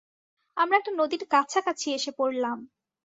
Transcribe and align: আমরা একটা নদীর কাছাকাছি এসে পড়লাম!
আমরা 0.57 0.75
একটা 0.77 0.91
নদীর 0.99 1.23
কাছাকাছি 1.33 1.87
এসে 1.91 2.11
পড়লাম! 2.19 2.57